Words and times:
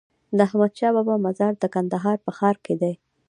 د 0.37 0.39
احمدشاهبابا 0.47 1.15
مزار 1.25 1.53
د 1.59 1.63
کندهار 1.73 2.17
په 2.25 2.31
ښار 2.37 2.55
کی 2.65 2.75
دی 2.81 2.93